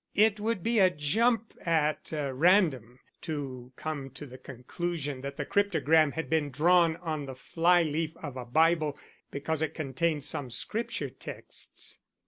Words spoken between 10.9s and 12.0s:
texts.